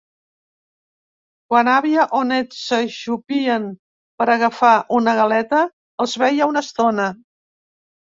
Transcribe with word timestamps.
Quan 1.49 1.67
àvia 1.73 2.05
o 2.19 2.21
net 2.29 2.55
s'ajupien 2.59 3.67
per 4.21 4.27
agafar 4.37 4.71
una 5.01 5.13
galeta 5.21 5.61
els 6.05 6.17
veia 6.25 6.49
una 6.55 6.65
estona. 6.67 7.07